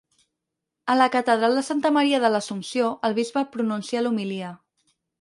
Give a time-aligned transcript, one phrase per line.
[0.93, 4.55] A la catedral de Santa Maria de l'Assumpció el bisbe pronuncia l'homilia.